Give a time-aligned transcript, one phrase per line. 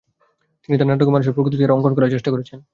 [0.63, 2.59] তিনি তাঁর নাটকে মানুষের প্রকৃত চেহারা অংকন করার চেষ্টা করেছেন।